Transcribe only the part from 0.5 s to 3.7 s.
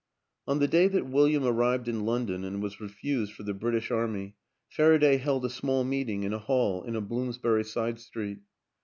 the day that William arrived in London and was refused for the